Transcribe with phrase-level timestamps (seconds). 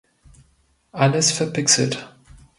[0.93, 2.09] Alles verpixelt.